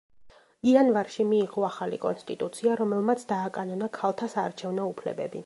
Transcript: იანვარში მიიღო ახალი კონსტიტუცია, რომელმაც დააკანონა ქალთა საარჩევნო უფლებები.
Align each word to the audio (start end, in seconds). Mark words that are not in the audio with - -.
იანვარში 0.69 1.25
მიიღო 1.33 1.65
ახალი 1.67 1.99
კონსტიტუცია, 2.07 2.79
რომელმაც 2.81 3.27
დააკანონა 3.35 3.93
ქალთა 4.01 4.33
საარჩევნო 4.35 4.91
უფლებები. 4.97 5.37